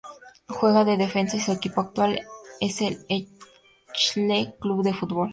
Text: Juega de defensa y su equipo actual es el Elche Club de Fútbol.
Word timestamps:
Juega 0.47 0.83
de 0.83 0.97
defensa 0.97 1.37
y 1.37 1.41
su 1.41 1.51
equipo 1.51 1.79
actual 1.79 2.21
es 2.59 2.81
el 2.81 3.05
Elche 3.07 4.55
Club 4.59 4.81
de 4.83 4.95
Fútbol. 4.95 5.29